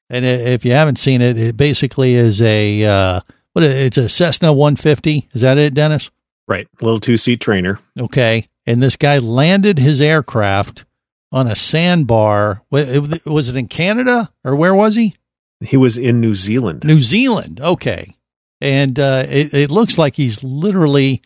[0.10, 3.21] And if you haven't seen it, it basically is a uh,
[3.54, 3.64] what?
[3.64, 5.30] It's a Cessna 150.
[5.34, 6.12] Is that it, Dennis?
[6.48, 7.80] Right, little two seat trainer.
[8.00, 10.86] Okay, and this guy landed his aircraft
[11.32, 12.62] on a sandbar.
[12.70, 15.16] Was it in Canada or where was he?
[15.62, 16.84] He was in New Zealand.
[16.84, 17.62] New Zealand.
[17.62, 18.16] Okay,
[18.60, 21.22] and uh, it, it looks like he's literally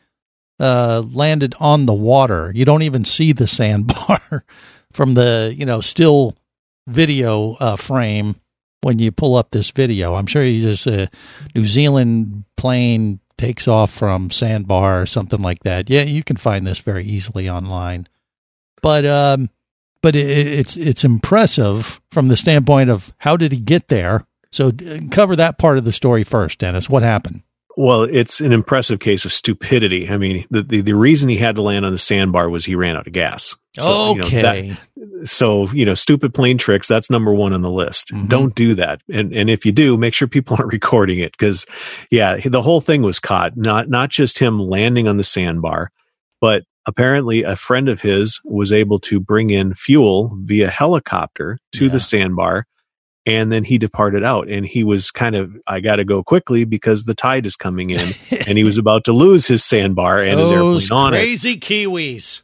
[0.59, 2.51] uh, landed on the water.
[2.53, 4.45] You don't even see the sandbar
[4.93, 6.35] from the you know still
[6.87, 8.35] video uh, frame
[8.85, 10.13] when you pull up this video.
[10.13, 11.09] I'm sure he just a
[11.55, 15.89] New Zealand plane takes off from sandbar or something like that.
[15.89, 18.07] Yeah, you can find this very easily online.
[18.83, 19.49] But um,
[20.03, 24.23] but it, it's it's impressive from the standpoint of how did he get there.
[24.51, 26.87] So uh, cover that part of the story first, Dennis.
[26.87, 27.41] What happened?
[27.77, 30.09] Well, it's an impressive case of stupidity.
[30.09, 32.75] I mean, the, the, the reason he had to land on the sandbar was he
[32.75, 33.55] ran out of gas.
[33.77, 34.41] you know, Okay.
[34.41, 38.09] that- so, you know, stupid plane tricks, that's number one on the list.
[38.11, 38.27] Mm-hmm.
[38.27, 39.01] Don't do that.
[39.11, 41.37] And, and if you do, make sure people aren't recording it.
[41.37, 41.65] Cause
[42.11, 43.55] yeah, the whole thing was caught.
[43.57, 45.91] Not, not just him landing on the sandbar,
[46.41, 51.89] but apparently a friend of his was able to bring in fuel via helicopter to
[51.89, 52.65] the sandbar.
[53.25, 56.63] And then he departed out and he was kind of, I got to go quickly
[56.63, 58.13] because the tide is coming in
[58.47, 61.17] and he was about to lose his sandbar and his Those airplane on it.
[61.17, 62.41] crazy Kiwis.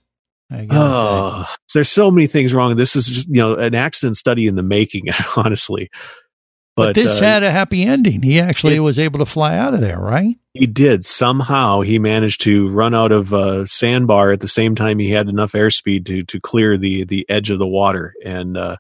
[0.50, 2.76] I gotta Oh, there's so many things wrong.
[2.76, 5.06] This is just, you know, an accident study in the making,
[5.38, 5.89] honestly.
[6.76, 8.22] But, this uh, had a happy ending.
[8.24, 10.36] He actually was able to fly out of there, right?
[10.54, 15.00] he did somehow he managed to run out of uh, sandbar at the same time
[15.00, 18.76] he had enough airspeed to to clear the the edge of the water and uh,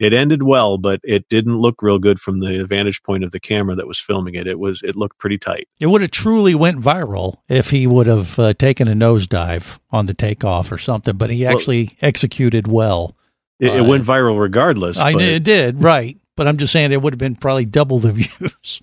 [0.00, 3.38] it ended well but it didn't look real good from the vantage point of the
[3.40, 6.54] camera that was filming it it was it looked pretty tight It would have truly
[6.54, 11.16] went viral if he would have uh, taken a nosedive on the takeoff or something.
[11.16, 13.16] But he Well- actually executed well.
[13.60, 16.90] it, it Uh, went viral regardless I but- it did right, but I'm just saying
[16.92, 18.82] it would have been probably double the views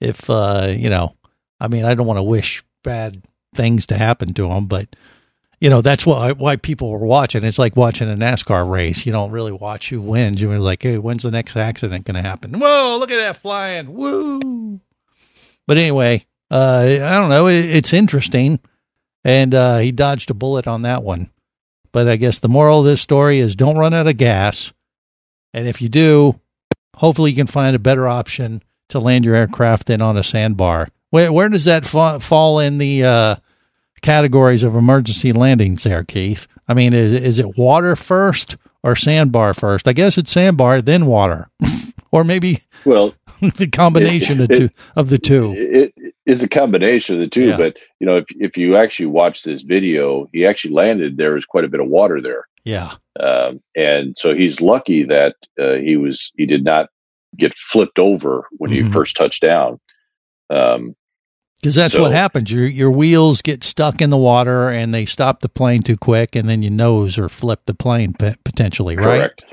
[0.00, 1.14] if uh, you know.
[1.60, 3.22] I mean, I don't want to wish bad
[3.54, 4.96] things to happen to him, but
[5.60, 7.44] you know that's why why people were watching.
[7.44, 9.04] It's like watching a NASCAR race.
[9.04, 10.40] You don't really watch who wins.
[10.40, 12.58] You're like, hey, when's the next accident going to happen?
[12.58, 13.94] Whoa, look at that flying!
[13.94, 14.80] Woo!
[15.66, 17.46] But anyway, uh, I don't know.
[17.46, 18.58] It, it's interesting,
[19.22, 21.30] and uh, he dodged a bullet on that one.
[21.92, 24.72] But I guess the moral of this story is don't run out of gas.
[25.52, 26.40] And if you do,
[26.96, 30.88] hopefully you can find a better option to land your aircraft than on a sandbar.
[31.10, 33.36] Where, where does that fa- fall in the uh,
[34.02, 36.46] categories of emergency landings there, Keith?
[36.68, 39.86] I mean, is, is it water first or sandbar first?
[39.88, 41.48] I guess it's sandbar, then water.
[42.12, 43.14] or maybe Well,
[43.56, 45.52] the combination of, it- two, of the two.
[45.56, 45.94] it,
[46.26, 47.48] it's a combination of the two.
[47.48, 47.56] Yeah.
[47.56, 51.16] But you know, if if you actually watch this video, he actually landed.
[51.16, 52.92] There was quite a bit of water there, Yeah.
[53.18, 56.88] um, and so he's lucky that uh, he was he did not
[57.36, 58.74] get flipped over when Mhm.
[58.86, 59.80] he first touched down.
[60.50, 60.94] Um,
[61.60, 62.50] Because that's So- what happens.
[62.50, 66.34] Your your wheels get stuck in the water and they stop the plane too quick,
[66.34, 69.04] and then you nose or flip the plane p- potentially, right?
[69.04, 69.44] correct,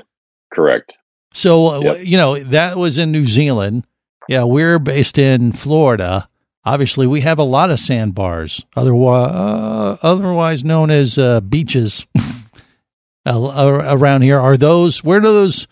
[0.52, 0.92] correct.
[1.34, 1.98] So uh, Yep.
[2.04, 3.84] you know that was in New Zealand.
[4.28, 6.28] Yeah, we're based in Florida.
[6.64, 12.06] Obviously, we have a lot of sandbars, otherwise uh, otherwise known as uh, beaches
[13.26, 14.38] around here.
[14.40, 15.66] Are those where do those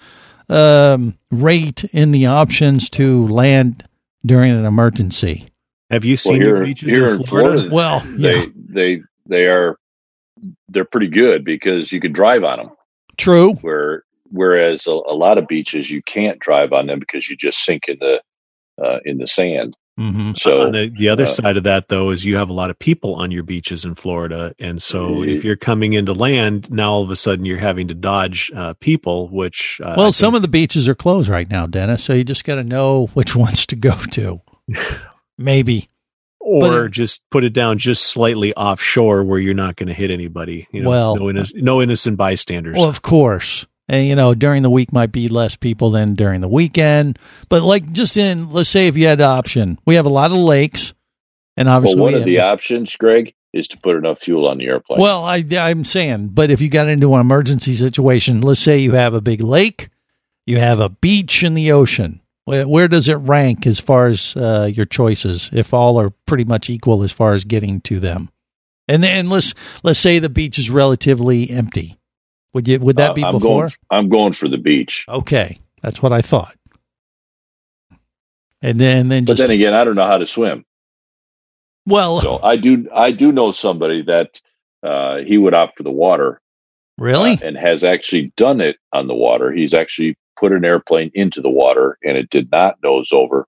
[0.48, 3.84] um, rate in the options to land
[4.24, 5.48] during an emergency?
[5.90, 9.02] Have you Well, seen here, your beaches here in in florida, Florida, Well, they they
[9.26, 9.76] they are
[10.68, 12.70] they're pretty good because you can drive on them.
[13.16, 13.54] True.
[13.54, 17.58] Where whereas a, a lot of beaches you can't drive on them because you just
[17.58, 18.20] sink in the
[18.82, 19.76] uh, in the sand.
[19.98, 20.32] Mm-hmm.
[20.36, 22.68] So on the, the other uh, side of that though is you have a lot
[22.68, 26.92] of people on your beaches in Florida, and so if you're coming into land, now
[26.92, 30.34] all of a sudden you're having to dodge uh, people, which uh, well, I some
[30.34, 32.04] of the beaches are closed right now, Dennis.
[32.04, 34.42] So you just got to know which ones to go to.
[35.38, 35.88] Maybe.
[36.38, 40.12] or But- just put it down just slightly offshore where you're not going to hit
[40.12, 40.68] anybody.
[40.70, 42.76] You know, Well- no, inno- no innocent bystanders.
[42.76, 43.66] Well, of course.
[43.88, 47.18] And you know, during the week might be less people than during the weekend.
[47.48, 49.78] But like just in let's say if you had the option.
[49.86, 50.92] We have a lot of lakes
[51.56, 54.66] and well, obviously one of the options, Greg, is to put enough fuel on the
[54.66, 55.00] airplane.
[55.00, 58.92] Well, I, I'm saying, but if you got into an emergency situation, let's say you
[58.92, 59.88] have a big lake,
[60.46, 62.20] you have a beach in the ocean.
[62.46, 65.50] Where, does it rank as far as uh, your choices?
[65.52, 68.30] If all are pretty much equal as far as getting to them,
[68.86, 71.98] and then let's let's say the beach is relatively empty.
[72.54, 73.62] Would you would that Uh, be I'm before?
[73.62, 75.04] Going, I'm going for the beach.
[75.08, 76.54] Okay, that's what I thought.
[78.62, 80.64] And then, then But just then again, I don't know how to swim.
[81.84, 84.40] well, So I do I do know somebody that
[84.84, 86.40] uh, he would opt for the water
[86.96, 89.50] really, uh, and has actually done it on the water.
[89.52, 93.46] He's actually put an airplane into the water and it did not nose over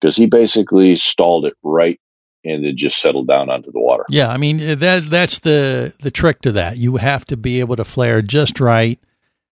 [0.00, 2.00] because he basically stalled it right
[2.44, 4.04] and then just settled down onto the water.
[4.10, 4.28] yeah.
[4.28, 6.76] I mean uh, that that's the the trick to that.
[6.76, 8.98] You have to be able to flare just right,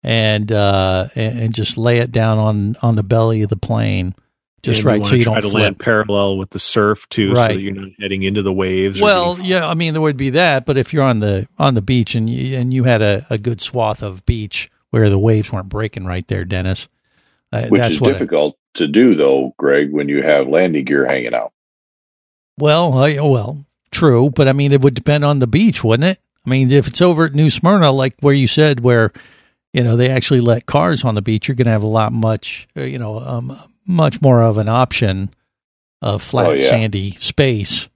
[0.04, 4.16] and uh, and, and just lay it down on on the belly of the plane,
[4.64, 5.62] just And right, wanna so you try don't to flip.
[5.64, 7.56] land parallel with the surf too, so Right.
[7.56, 9.02] that you're not heading into the waves.
[9.02, 11.74] Well, getting- yeah, I mean there would be that, but if you're on the on
[11.74, 15.20] the beach and you, and you had a, a good swath of beach where the
[15.20, 16.88] waves weren't breaking right there, Dennis,
[17.52, 21.52] uh, Which is difficult to do though, Greg, when you have landing gear hanging out.
[22.58, 26.20] well, I, well, true, but I mean it would depend on the beach, wouldn't it?
[26.46, 29.12] I mean, if it's over at New Smyrna, like where you said, where
[29.74, 32.12] you know they actually let cars on the beach, you're going to have a lot
[32.14, 35.30] much, uh, you know, um, much more of an option
[36.02, 36.70] of flat Oh, yeah.
[36.70, 37.88] sandy space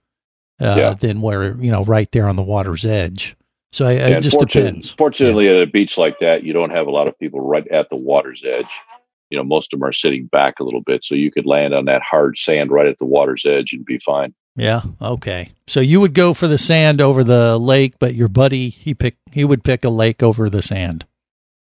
[0.60, 0.94] uh, Yeah.
[0.94, 3.34] than where you know right there on the water's edge.
[3.74, 4.90] So I, it And just depends.
[4.96, 7.90] Fortunately, at a beach like that, you don't have a lot of people right at
[7.90, 8.80] the water's edge.
[9.30, 11.74] You know, most of them are sitting back a little bit, so you could land
[11.74, 14.32] on that hard sand right at the water's edge and be fine.
[14.54, 14.82] Yeah.
[15.02, 15.50] Okay.
[15.66, 19.16] So you would go for the sand over the lake, but your buddy he pick
[19.32, 21.04] he would pick a lake over the sand.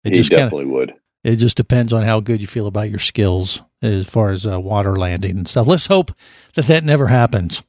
[0.05, 0.95] It he just kinda- definitely would.
[1.25, 4.61] it just depends on how good you feel about your skills as far as uh,
[4.61, 5.66] water landing and stuff.
[5.66, 6.12] Let's hope
[6.55, 7.64] that that never happens.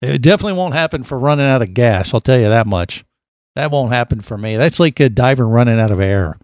[0.00, 2.14] It definitely won't happen for running out of gas.
[2.14, 3.04] I'll tell you that much.
[3.54, 4.56] That won't happen for me.
[4.56, 6.38] That's like a diver running out of air.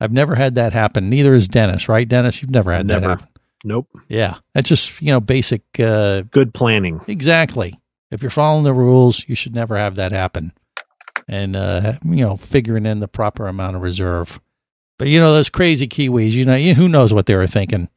[0.00, 1.08] I've never had that happen.
[1.10, 2.40] Neither is Dennis, right, Dennis?
[2.42, 3.08] You've never had that Never.
[3.10, 3.28] happen.
[3.64, 3.88] Nope.
[4.08, 5.62] Yeah, that's just you know basic.
[5.78, 7.00] Uh, Good planning.
[7.08, 7.78] Exactly.
[8.10, 10.52] If you're following the rules, you should never have that happen.
[11.26, 14.40] And uh, you know, figuring in the proper amount of reserve.
[14.98, 17.88] But you know, those crazy Kiwis, you know, you- who knows what they were thinking?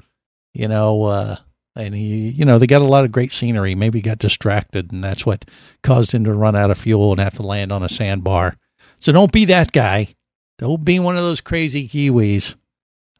[0.54, 1.36] You know, uh,
[1.76, 3.76] and he, you know, they got a lot of great scenery.
[3.76, 5.46] Maybe got distracted, and that's what
[5.84, 8.56] caused him to run out of fuel and have to land on a sandbar.
[9.00, 10.16] So don't be that guy.
[10.58, 12.56] Don't be one of those crazy Kiwis.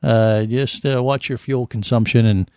[0.04, 2.52] Uh, just uh, watch your fuel consumption, and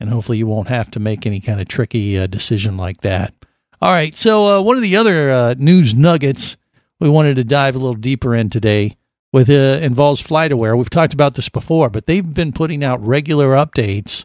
[0.00, 3.34] and hopefully you won't have to make any kind of tricky uh, decision like that.
[3.80, 4.16] All right.
[4.16, 6.56] So uh, one of the other uh, news nuggets
[6.98, 8.96] we wanted to dive a little deeper in today
[9.32, 10.76] with uh, involves FlightAware.
[10.76, 14.24] We've talked about this before, but they've been putting out regular updates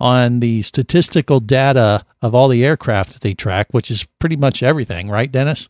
[0.00, 4.62] on the statistical data of all the aircraft that they track, which is pretty much
[4.62, 5.68] everything, right, Dennis?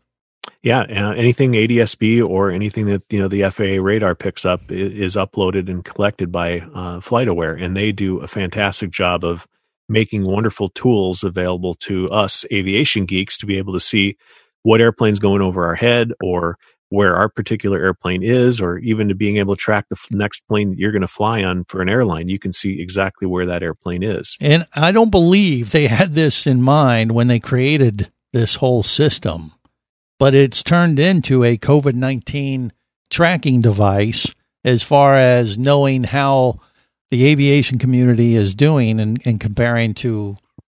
[0.62, 4.74] Yeah, uh, anything ADSB or anything that you know the FAA radar picks up i-
[4.74, 9.46] is uploaded and collected by uh, FlightAware, and they do a fantastic job of
[9.88, 14.16] making wonderful tools available to us aviation geeks to be able to see
[14.62, 16.58] what airplane's going over our head or
[16.94, 20.70] where our particular airplane is, or even to being able to track the next plane
[20.70, 22.28] that you're going to fly on for an airline.
[22.28, 24.36] You can see exactly where that airplane is.
[24.40, 29.52] And I don't believe they had this in mind when they created this whole system,
[30.18, 32.72] but it's turned into a COVID 19
[33.10, 34.34] tracking device
[34.64, 36.60] as far as knowing how
[37.10, 40.36] the aviation community is doing and, and comparing to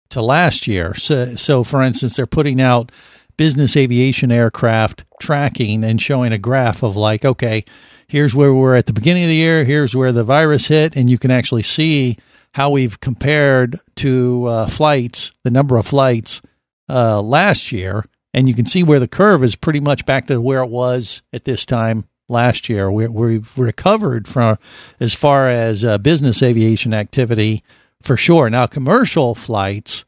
[0.10, 0.94] to last year.
[0.96, 2.92] So, so, for instance, they're putting out
[3.38, 7.64] business aviation aircraft tracking and showing a graph of like, okay,
[8.08, 11.10] here's where we're at the beginning of the year, here's where the virus hit, and
[11.10, 12.18] you can actually see
[12.54, 16.42] how we've compared to uh, flights, the number of flights
[16.90, 20.42] uh, last year, and you can see where the curve is pretty much back to
[20.42, 22.92] where it was at this time last year.
[22.92, 24.58] we we've recovered from
[25.00, 27.64] as far as uh, business aviation activity
[28.02, 28.50] for sure.
[28.50, 30.06] Now, commercial flights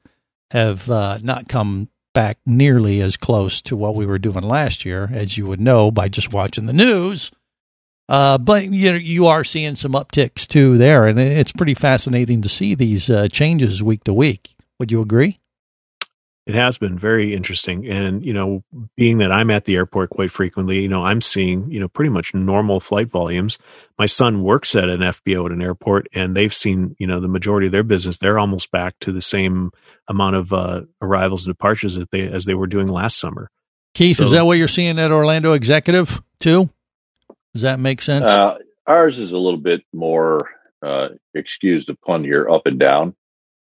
[0.52, 1.90] have uh, not come
[2.46, 6.10] nearly as close to what we were doing last year, as you would know by
[6.10, 7.32] just watching the news.
[8.08, 12.42] Uh, but you know, you are seeing some upticks too there, and it's pretty fascinating
[12.42, 14.56] to see these uh, changes week to week.
[14.80, 15.40] Would you agree?
[16.50, 17.88] It has been very interesting.
[17.88, 18.64] And, you know,
[18.96, 22.10] being that I'm at the airport quite frequently, you know, I'm seeing, you know, pretty
[22.10, 23.60] much normal flight volumes.
[24.00, 27.28] My son works at an FBO at an airport and they've seen, you know, the
[27.28, 29.70] majority of their business, they're almost back to the same
[30.08, 33.52] amount of uh, arrivals and departures that they, as they were doing last summer.
[33.94, 36.68] Keith, so, is that what you're seeing at Orlando Executive too?
[37.54, 38.26] Does that make sense?
[38.26, 40.50] Uh, ours is a little bit more,
[40.82, 43.16] uh, excuse the pun here, up and down.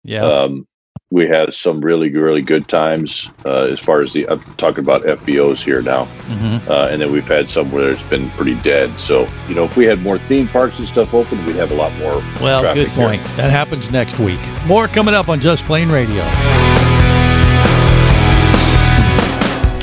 [0.02, 0.26] Yeah.
[0.26, 0.68] Um,
[1.10, 5.02] we had some really really good times uh, as far as the I'm talking about
[5.02, 6.70] FBOs here now, mm-hmm.
[6.70, 8.98] uh, and then we've had some where it's been pretty dead.
[8.98, 11.76] So you know, if we had more theme parks and stuff open, we'd have a
[11.76, 12.16] lot more.
[12.40, 13.20] Well, good point.
[13.20, 13.36] Here.
[13.36, 14.40] That happens next week.
[14.66, 16.24] More coming up on Just Plane Radio.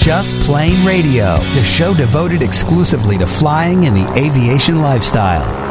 [0.01, 5.70] Just Plane Radio, the show devoted exclusively to flying and the aviation lifestyle.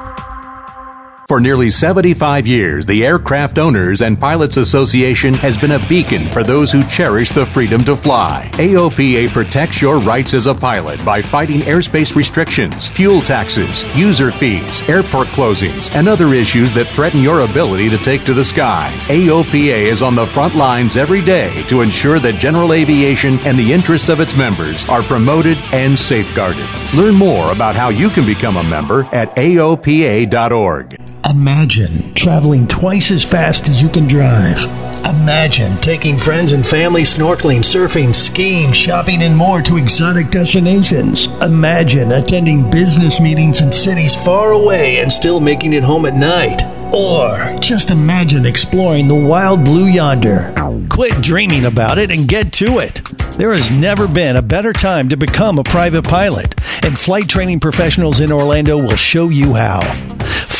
[1.31, 6.43] For nearly 75 years, the Aircraft Owners and Pilots Association has been a beacon for
[6.43, 8.49] those who cherish the freedom to fly.
[8.55, 14.81] AOPA protects your rights as a pilot by fighting airspace restrictions, fuel taxes, user fees,
[14.89, 18.93] airport closings, and other issues that threaten your ability to take to the sky.
[19.07, 23.71] AOPA is on the front lines every day to ensure that general aviation and the
[23.71, 26.67] interests of its members are promoted and safeguarded.
[26.93, 31.00] Learn more about how you can become a member at AOPA.org.
[31.31, 34.61] Imagine traveling twice as fast as you can drive.
[35.05, 41.27] Imagine taking friends and family snorkeling, surfing, skiing, shopping, and more to exotic destinations.
[41.41, 46.63] Imagine attending business meetings in cities far away and still making it home at night.
[46.93, 50.53] Or just imagine exploring the wild blue yonder.
[50.89, 53.01] Quit dreaming about it and get to it.
[53.37, 56.53] There has never been a better time to become a private pilot,
[56.83, 59.81] and flight training professionals in Orlando will show you how.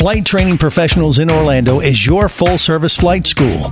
[0.02, 3.72] Flight Training Professionals in Orlando is your full service flight school.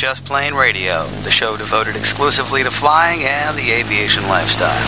[0.00, 4.80] Just Plane Radio, the show devoted exclusively to flying and the aviation lifestyle.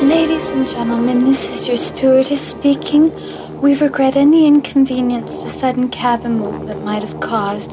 [0.00, 3.10] Ladies and gentlemen, this is your stewardess speaking.
[3.60, 7.72] We regret any inconvenience the sudden cabin movement might have caused.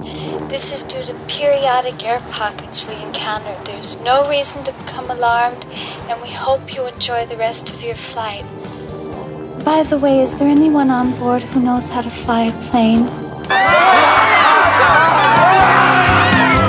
[0.50, 3.54] This is due to periodic air pockets we encounter.
[3.64, 5.68] There's no reason to become alarmed,
[6.10, 8.44] and we hope you enjoy the rest of your flight.
[9.64, 13.08] By the way, is there anyone on board who knows how to fly a plane?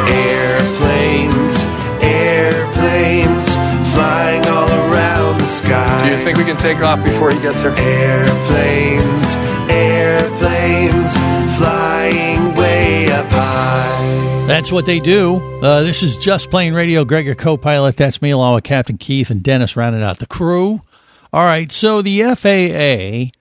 [0.09, 1.63] Airplanes,
[2.03, 3.47] airplanes,
[3.95, 6.05] flying all around the sky.
[6.05, 7.71] Do you think we can take off before he gets here?
[7.77, 9.37] Airplanes,
[9.71, 11.13] airplanes,
[11.57, 14.45] flying way up high.
[14.47, 15.37] That's what they do.
[15.63, 17.05] Uh, this is Just Plane Radio.
[17.05, 17.97] Greg, your co pilot.
[17.97, 20.83] That's me, along with Captain Keith and Dennis, rounding out the crew.
[21.33, 21.73] All right.
[21.73, 23.33] So the FAA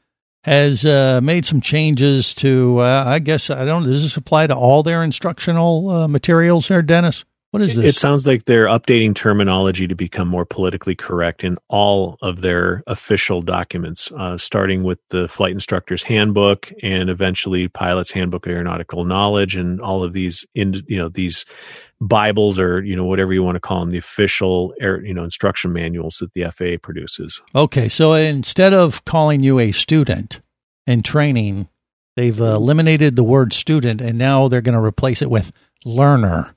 [0.44, 4.56] has uh, made some changes to, uh, I guess, I don't does this apply to
[4.56, 7.26] all their instructional uh, materials there, Dennis?
[7.52, 7.86] What is this?
[7.86, 12.82] It sounds like they're updating terminology to become more politically correct in all of their
[12.88, 19.04] official documents, uh, starting with the flight instructor's handbook and eventually pilot's handbook of aeronautical
[19.04, 21.44] knowledge and all of these, in, you know, these
[22.02, 25.24] Bibles or you know whatever you want to call them, the official air, you know
[25.24, 27.39] instruction manuals that the FAA produces.
[27.54, 30.41] Okay, so instead of calling you a student
[30.88, 31.70] in training,
[32.16, 35.52] they've uh, eliminated the word student, and now they're going to replace it with
[35.86, 36.56] learner,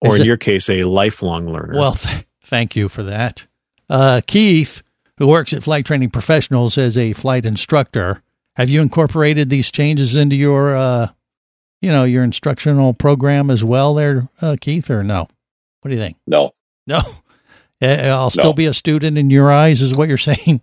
[0.00, 1.74] or Is in it, your case, a lifelong learner.
[1.78, 3.46] Well, th- thank you for that,
[3.90, 4.82] uh, Keith,
[5.18, 8.22] who works at Flight Training Professionals as a flight instructor
[8.56, 11.08] Have you incorporated these changes into your, uh,
[11.82, 15.28] you know, your instructional program as well, there, uh, Keith, or no?
[15.80, 16.16] What do you think?
[16.26, 16.52] No,
[16.86, 17.00] No,
[17.82, 18.52] Eh, I'll still No.
[18.54, 20.60] be a student in your eyes, is what you're saying.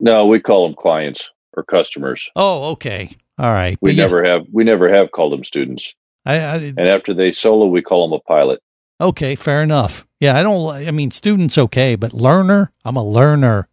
[0.00, 2.30] no, we call them clients or customers.
[2.36, 3.76] Oh, okay, all right.
[3.80, 5.94] We But yeah, never have we never have called them students.
[6.24, 8.60] I, I, And after they solo, we call them a pilot.
[9.00, 10.06] Okay, fair enough.
[10.20, 10.70] Yeah, I don't.
[10.88, 13.68] I mean, students okay, but learner, I'm a learner.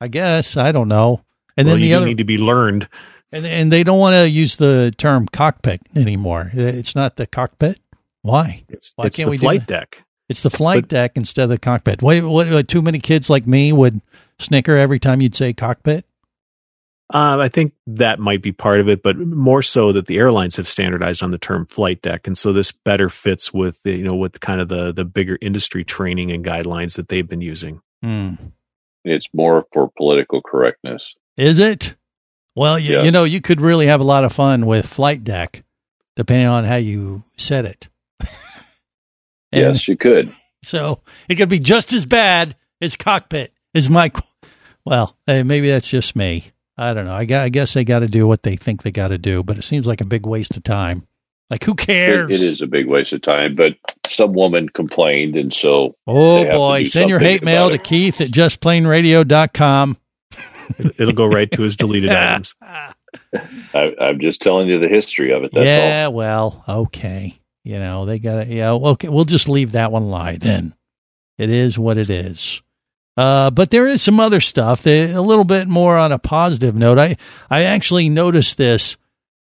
[0.00, 1.22] I guess I don't know.
[1.56, 2.88] And well, then you the do other, need to be learned.
[3.32, 6.50] And and they don't want to use the term cockpit anymore.
[6.52, 7.80] It's not the cockpit.
[8.22, 8.64] Why?
[8.68, 9.90] It's, Why it's can't the we flight that?
[9.90, 10.04] deck.
[10.28, 12.02] It's the flight deck instead of the cockpit.
[12.02, 12.20] Why?
[12.20, 12.68] What, what?
[12.68, 14.00] Too many kids like me would
[14.38, 16.04] snicker every time you'd say cockpit.
[17.12, 20.54] Uh, I think that might be part of it, but more so that the airlines
[20.56, 24.04] have standardized on the term flight deck, and so this better fits with the, you
[24.04, 27.80] know with kind of the the bigger industry training and guidelines that they've been using.
[28.02, 28.34] Hmm.
[29.04, 31.14] It's more for political correctness.
[31.36, 31.96] Is it?
[32.54, 35.62] Well, you, you know, you could really have a lot of fun with flight deck,
[36.16, 37.88] depending on how you set it.
[39.52, 40.32] Yes, you could.
[40.62, 43.52] So it could be just as bad as cockpit.
[43.74, 44.12] Is my
[44.84, 46.52] well, hey, maybe that's just me.
[46.76, 47.14] I don't know.
[47.14, 49.58] I, I guess they got to do what they think they got to do, but
[49.58, 51.06] it seems like a big waste of time.
[51.50, 52.30] Like who cares?
[52.30, 53.74] It, it is a big waste of time, but
[54.06, 57.76] some woman complained, and so Oh they have to boy, send your hate mail about
[57.76, 57.78] to.
[57.78, 59.96] Keith at justplaneradio.com.
[60.98, 62.54] It'll go right to his deleted items.
[62.62, 65.52] I, I'm just telling you the history of it.
[65.52, 67.38] That's yeah, well, okay.
[67.64, 69.08] You know, they got to, yeah, okay.
[69.08, 70.74] We'll just leave that one lie then.
[71.38, 72.60] It is what it is.
[73.16, 76.74] Uh, but there is some other stuff that a little bit more on a positive
[76.74, 76.98] note.
[76.98, 77.16] I,
[77.50, 78.96] I actually noticed this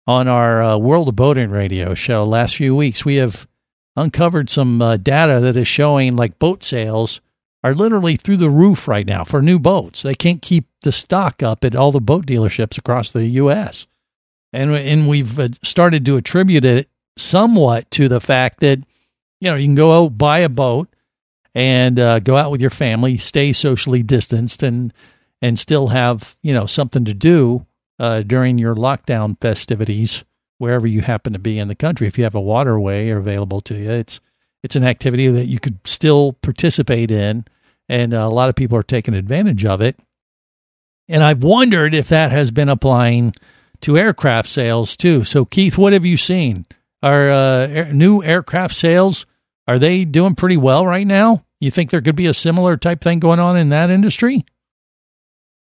[0.07, 3.05] on our uh, World of Boating radio show last few weeks.
[3.05, 3.47] We have
[3.97, 7.21] uncovered some uh, data that is showing like boat sales
[7.65, 10.03] are literally through the roof right now for new boats.
[10.03, 13.87] They can't keep the stock up at all the boat dealerships across the U.S.
[14.53, 18.79] And and we've uh, started to attribute it somewhat to the fact that
[19.41, 20.89] you know you can go out buy a boat
[21.55, 24.93] and uh, go out with your family, stay socially distanced, and
[25.43, 27.67] and still have you know something to do
[27.99, 30.25] uh, during your lockdown festivities
[30.59, 32.07] wherever you happen to be in the country.
[32.07, 34.21] If you have a waterway available to you, it's
[34.67, 37.45] it's an activity that you could still participate in,
[37.89, 39.97] and uh, a lot of people are taking advantage of it.
[41.09, 43.33] And I've wondered if that has been applying
[43.83, 45.23] to aircraft sales too.
[45.23, 46.67] So, Keith, what have you seen?
[47.01, 49.25] Are uh, air, new aircraft sales
[49.69, 51.45] are they doing pretty well right now?
[51.61, 54.45] You think there could be a similar type thing going on in that industry?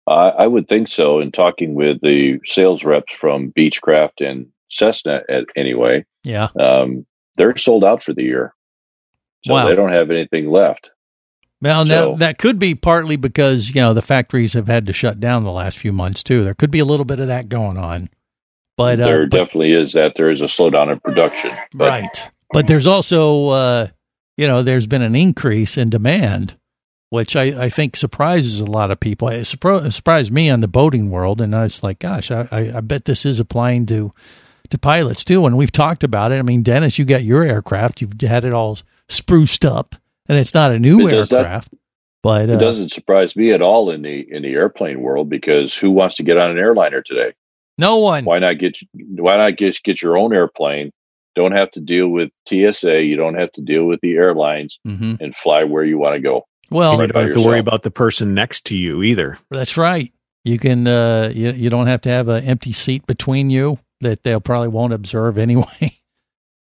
[0.08, 1.20] I, I would think so.
[1.20, 6.48] In talking with the sales reps from Beechcraft and Cessna, at, anyway, Yeah.
[6.58, 8.54] um, they're sold out for the year,
[9.44, 9.68] so Wow.
[9.68, 10.90] they don't have anything left.
[11.60, 14.92] Well, So- now that could be partly because you know the factories have had to
[14.92, 16.44] shut down the last few months too.
[16.44, 18.10] There could be a little bit of that going on,
[18.76, 20.12] but there uh, but- definitely is that.
[20.16, 21.50] There is a slowdown in production.
[21.74, 22.30] But right.
[22.52, 23.86] But there's also, uh,
[24.36, 26.54] you know, there's been an increase in demand,
[27.10, 29.28] which I, I think surprises a lot of people.
[29.28, 32.80] It surprised me on the boating world, and I was like, gosh, I, I, I
[32.80, 34.12] bet this is applying to
[34.70, 35.46] to pilots too.
[35.46, 36.38] And we've talked about it.
[36.38, 39.94] I mean, Dennis, you got your aircraft, you've had it all spruced up,
[40.28, 41.74] and it's not a new It does not- aircraft,
[42.22, 45.76] but it uh, doesn't surprise me at all in the in the airplane world because
[45.76, 47.32] who wants to get on an airliner today?
[47.80, 48.24] no one.
[48.24, 50.90] Why not get why not just get your own airplane?
[51.36, 53.04] Don't have to deal with TSA.
[53.04, 55.20] You don't have to deal with the airlines Mhm.
[55.20, 56.44] and fly where you want to go.
[56.70, 59.38] Well, Right you don't by have to worry about the person next to you either.
[59.50, 60.12] That's right.
[60.44, 64.22] You can uh you, you don't have to have an empty seat between you that
[64.22, 65.98] they'll probably won't observe anyway.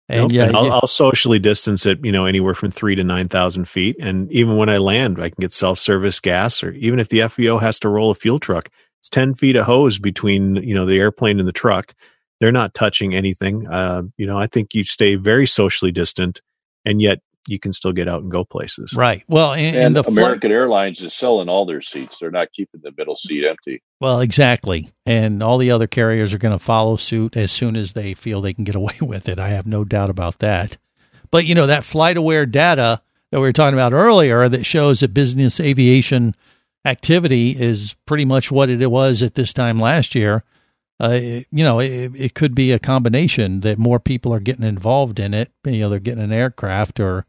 [0.10, 0.32] And Nope.
[0.34, 3.30] yeah, And I'll, you- I'll socially distance it, you know, anywhere from three to nine
[3.30, 3.96] thousand feet.
[4.00, 7.62] And even when I land, I can get self-service gas, or even if the FBO
[7.62, 8.70] has to roll a fuel truck,
[9.00, 11.94] it's ten feet of hose between you know the airplane and the truck.
[12.42, 13.68] They're not touching anything.
[13.68, 16.42] Uh, you know, I think you stay very socially distant,
[16.84, 18.94] and yet you can still get out and go places.
[18.96, 19.24] right.
[19.28, 22.20] Well, and, And, and the flight, American Airlines is selling all their seats.
[22.20, 23.82] They're not keeping the middle seat empty.
[24.00, 24.92] well, exactly.
[25.06, 28.42] And all the other carriers are going to follow suit as soon as they feel
[28.42, 29.40] they can get away with it.
[29.40, 30.78] I have no doubt about that.
[31.32, 35.14] But you know that FlightAware data that we were talking about earlier that shows that
[35.14, 36.36] business aviation
[36.84, 40.44] activity is pretty much what it was at this time last year.
[41.02, 44.66] Uh, it- you know, it, it could be a combination that more people are getting
[44.66, 45.52] involved in it.
[45.66, 47.26] You know, they're getting an aircraft or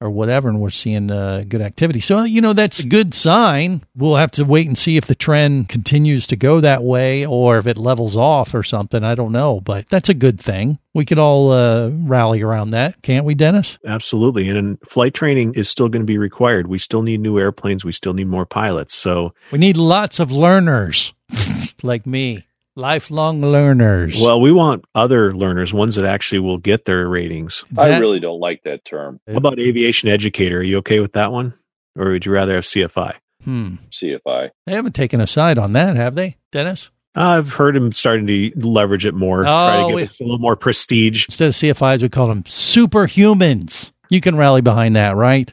[0.00, 2.00] or whatever, and we're seeing uh, good activity.
[2.00, 3.84] So, you know, that's a good sign.
[3.96, 7.56] We'll have to wait and see if the trend continues to go that way or
[7.58, 9.02] if it levels off or something.
[9.02, 10.78] I don't know, but that's a good thing.
[10.92, 13.78] We could all uh, rally around that, can't we, Dennis?
[13.86, 14.48] Absolutely.
[14.50, 16.66] And flight training is still going to be required.
[16.66, 17.82] We still need new airplanes.
[17.84, 18.92] We still need more pilots.
[18.94, 21.14] So We need lots of learners
[21.82, 22.44] like me.
[22.76, 24.18] Lifelong learners.
[24.20, 27.64] Well, we want other learners, ones that actually will get their ratings.
[27.78, 29.20] I really don't like that term.
[29.28, 30.58] How about aviation educator?
[30.58, 31.54] Are you okay with that one?
[31.96, 33.14] Or would you rather have CFI?
[33.44, 33.74] Hmm.
[33.90, 34.50] CFI.
[34.66, 36.90] They haven't taken a side on that, have they, Dennis?
[37.14, 40.38] I've heard him starting to leverage it more, try Oh, to we- give a little
[40.40, 41.26] more prestige.
[41.28, 43.92] Instead of CFIs, we call them superhumans.
[44.10, 45.52] You can rally behind that, right?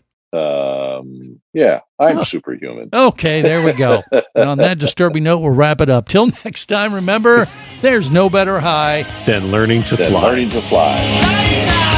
[1.01, 2.89] Um, yeah, I'm superhuman.
[2.93, 4.03] Okay, there we go.
[4.35, 6.07] and on that disturbing note, we'll wrap it up.
[6.07, 7.47] Till next time, remember,
[7.81, 10.21] there's no better high than learning to Than fly.
[10.23, 11.97] learning to fly.